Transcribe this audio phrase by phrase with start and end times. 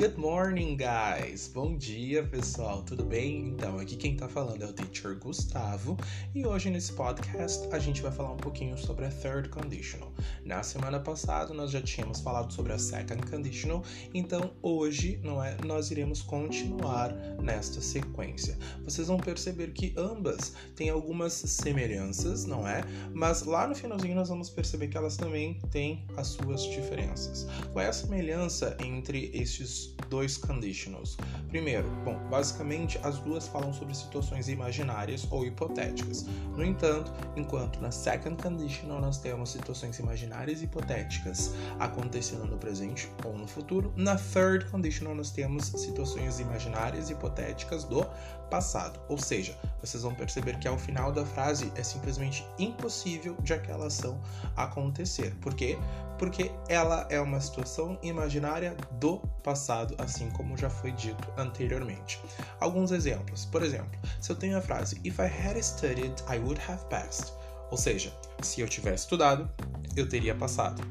[0.00, 1.50] Good morning, guys!
[1.52, 2.82] Bom dia, pessoal!
[2.82, 3.48] Tudo bem?
[3.48, 5.94] Então, aqui quem tá falando é o teacher Gustavo
[6.34, 10.10] e hoje nesse podcast a gente vai falar um pouquinho sobre a third conditional.
[10.42, 13.84] Na semana passada nós já tínhamos falado sobre a second conditional,
[14.14, 17.12] então hoje, não é, nós iremos continuar
[17.42, 18.56] nesta sequência.
[18.82, 22.84] Vocês vão perceber que ambas têm algumas semelhanças, não é?
[23.12, 27.46] Mas lá no finalzinho nós vamos perceber que elas também têm as suas diferenças.
[27.70, 31.16] Qual é a semelhança entre estes dois conditionals.
[31.48, 36.26] Primeiro, bom, basicamente as duas falam sobre situações imaginárias ou hipotéticas.
[36.56, 43.08] No entanto, enquanto na second conditional nós temos situações imaginárias e hipotéticas acontecendo no presente
[43.24, 48.04] ou no futuro, na third conditional nós temos situações imaginárias e hipotéticas do
[48.50, 49.00] passado.
[49.08, 53.86] Ou seja, vocês vão perceber que ao final da frase é simplesmente impossível de aquela
[53.86, 54.20] ação
[54.56, 55.34] acontecer.
[55.40, 55.78] Por quê?
[56.20, 62.20] Porque ela é uma situação imaginária do passado, assim como já foi dito anteriormente.
[62.60, 63.46] Alguns exemplos.
[63.46, 67.32] Por exemplo, se eu tenho a frase If I had studied, I would have passed.
[67.70, 68.12] Ou seja,
[68.42, 69.50] se eu tivesse estudado,
[69.96, 70.82] eu teria passado.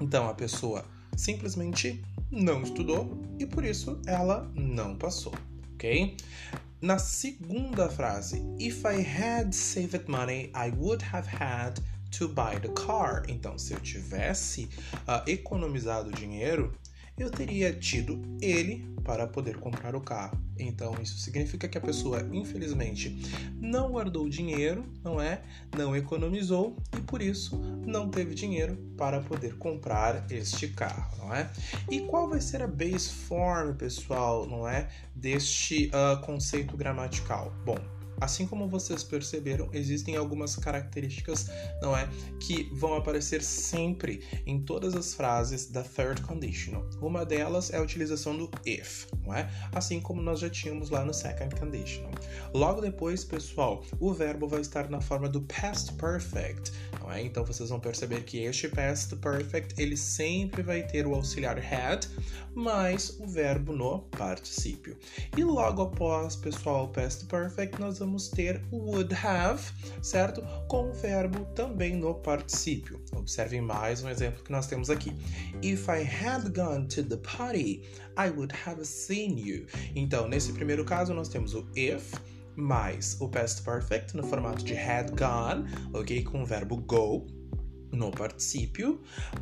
[0.00, 0.84] Então a pessoa
[1.16, 5.34] simplesmente não estudou e por isso ela não passou,
[5.74, 6.16] ok?
[6.80, 11.78] Na segunda frase, if I had saved money, I would have had
[12.18, 13.24] to buy the car.
[13.28, 14.68] Então, se eu tivesse
[15.08, 16.72] uh, economizado dinheiro,
[17.16, 20.38] eu teria tido ele para poder comprar o carro.
[20.58, 23.10] Então isso significa que a pessoa, infelizmente,
[23.60, 25.42] não guardou dinheiro, não é?
[25.76, 27.56] Não economizou e por isso
[27.86, 31.50] não teve dinheiro para poder comprar este carro, não é?
[31.90, 34.88] E qual vai ser a base form, pessoal, não é?
[35.14, 37.52] Deste uh, conceito gramatical?
[37.64, 37.78] Bom,
[38.24, 41.50] Assim como vocês perceberam, existem algumas características,
[41.82, 42.08] não é,
[42.40, 46.88] que vão aparecer sempre em todas as frases da third conditional.
[47.02, 49.46] Uma delas é a utilização do if, não é?
[49.72, 52.10] Assim como nós já tínhamos lá no second conditional.
[52.54, 57.22] Logo depois, pessoal, o verbo vai estar na forma do past perfect, não é?
[57.22, 62.06] Então vocês vão perceber que este past perfect, ele sempre vai ter o auxiliar had
[62.54, 64.96] mais o verbo no particípio.
[65.36, 69.62] E logo após, pessoal, past perfect, nós vamos ter would have,
[70.02, 70.42] certo?
[70.68, 73.00] Com o verbo também no particípio.
[73.14, 75.12] Observem mais um exemplo que nós temos aqui.
[75.62, 77.82] If I had gone to the party,
[78.18, 79.66] I would have seen you.
[79.94, 82.12] Então, nesse primeiro caso, nós temos o if
[82.56, 86.22] mais o past perfect no formato de had gone, ok?
[86.24, 87.26] Com o verbo go
[87.94, 89.00] no particípio,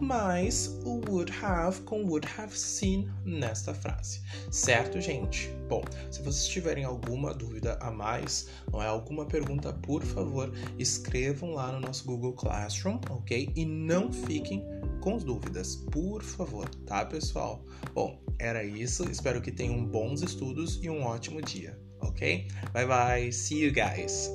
[0.00, 4.22] mais o would have com would have seen nesta frase.
[4.50, 5.50] Certo, gente?
[5.68, 11.52] Bom, se vocês tiverem alguma dúvida a mais, não é alguma pergunta, por favor, escrevam
[11.54, 13.50] lá no nosso Google Classroom, ok?
[13.54, 14.64] E não fiquem
[15.00, 17.64] com dúvidas, por favor, tá, pessoal?
[17.94, 19.08] Bom, era isso.
[19.10, 22.48] Espero que tenham bons estudos e um ótimo dia, ok?
[22.72, 23.32] Bye bye.
[23.32, 24.30] See you guys.